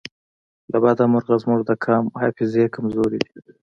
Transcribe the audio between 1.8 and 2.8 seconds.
قام حافظې